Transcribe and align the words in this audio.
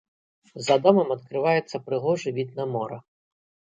За 0.67 0.75
домам 0.85 1.13
адкрываецца 1.17 1.83
прыгожы 1.87 2.29
від 2.43 2.49
на 2.61 2.71
мора. 2.77 2.97